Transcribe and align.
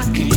I 0.00 0.04
can 0.14 0.29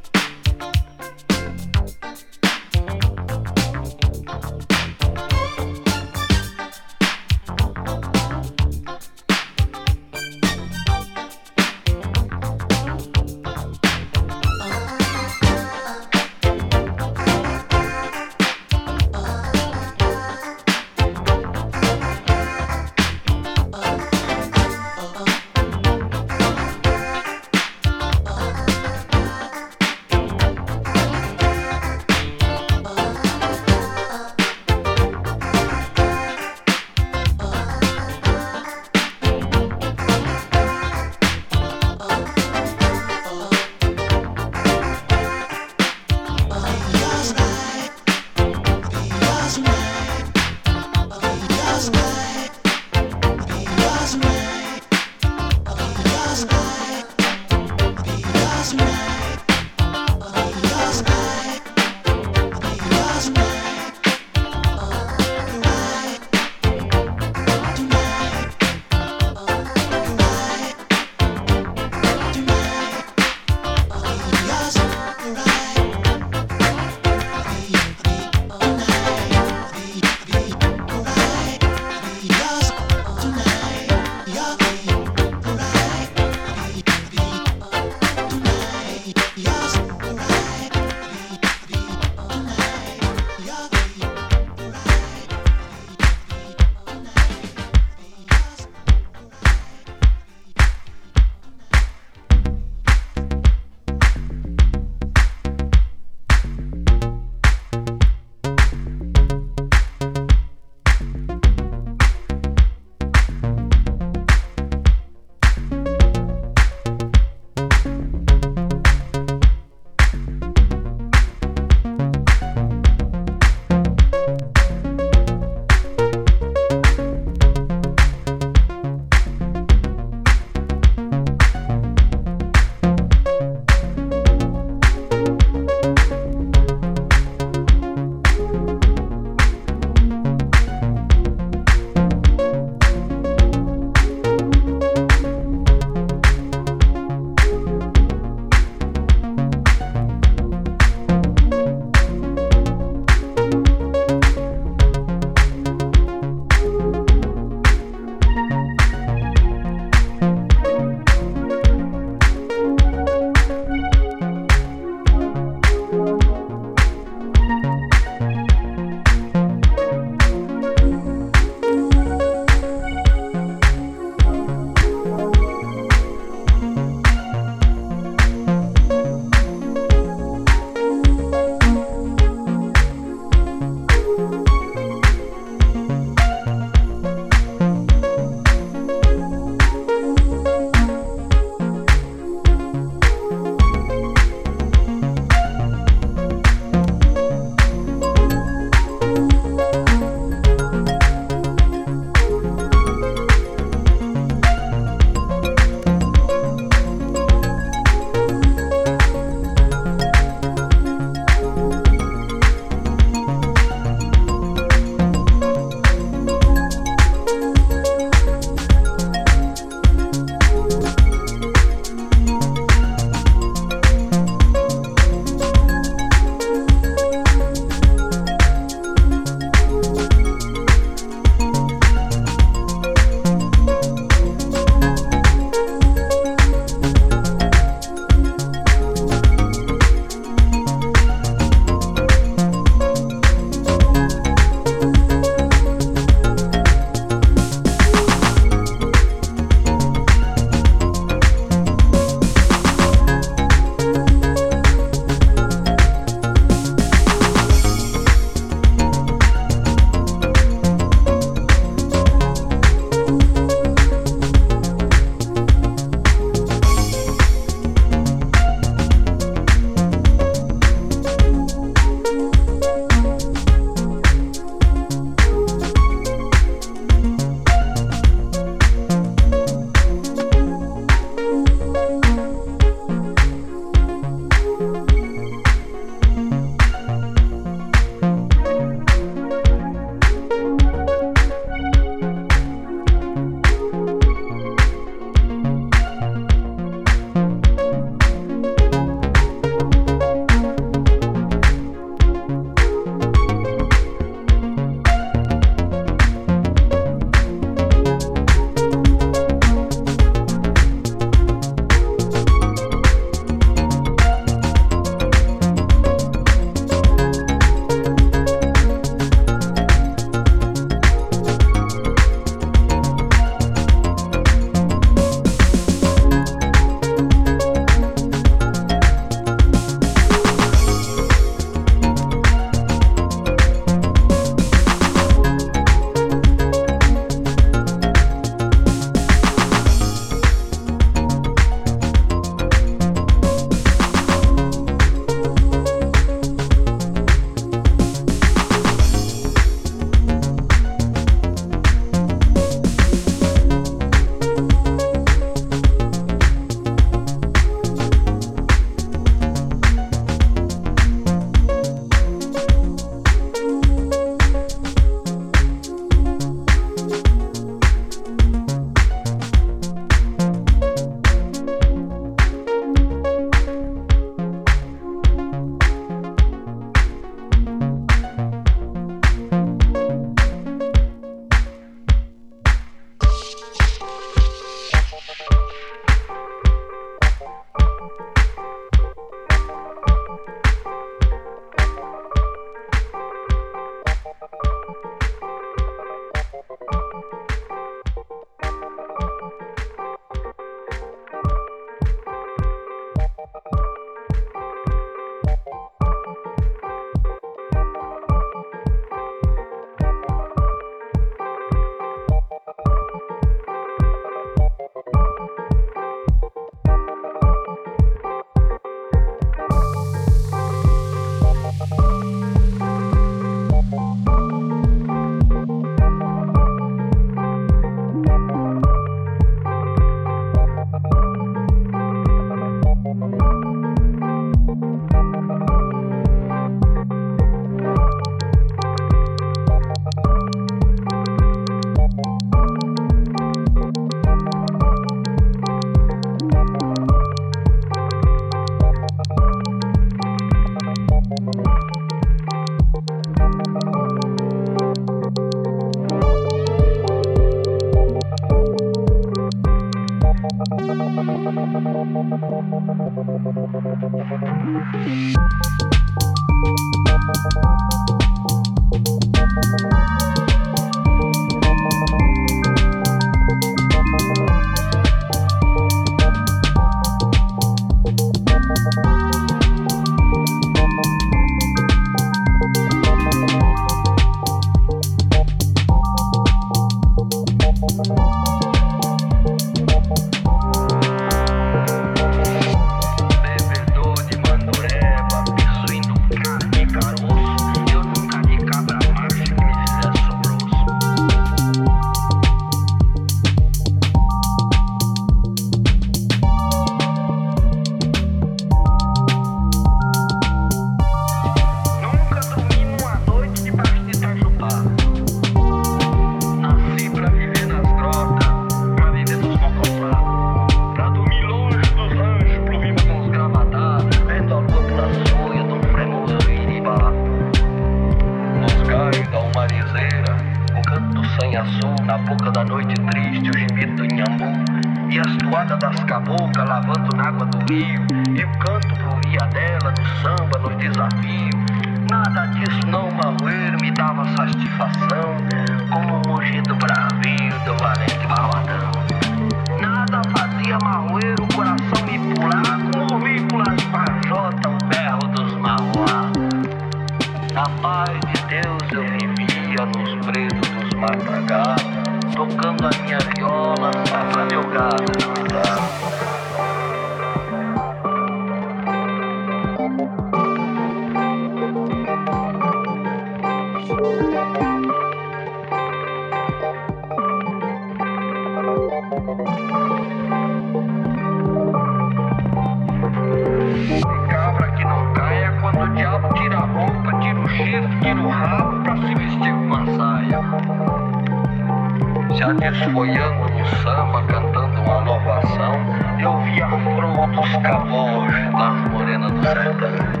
Já 592.21 592.33
desboiando 592.33 593.23
o 593.33 593.45
samba, 593.63 594.03
cantando 594.03 594.61
uma 594.61 594.81
novação. 594.81 595.55
Eu 595.99 596.19
via 596.19 596.47
frutos 596.49 597.35
cavos 597.41 598.13
nas 598.31 598.69
morenas 598.69 599.11
do 599.11 599.23
sertão. 599.23 600.00